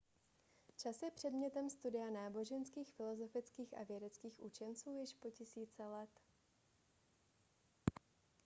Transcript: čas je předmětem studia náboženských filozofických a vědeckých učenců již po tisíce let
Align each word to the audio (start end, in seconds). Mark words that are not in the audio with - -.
čas 0.77 1.01
je 1.03 1.11
předmětem 1.11 1.69
studia 1.69 2.09
náboženských 2.09 2.91
filozofických 2.93 3.77
a 3.77 3.83
vědeckých 3.83 4.39
učenců 4.39 4.91
již 4.91 5.13
po 5.13 5.29
tisíce 5.29 5.85
let 5.87 6.21